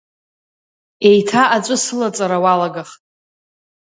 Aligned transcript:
Еиҭа 1.09 1.43
аҵәы 1.55 1.77
сылаҵара 1.83 2.37
уалагахт. 2.43 2.99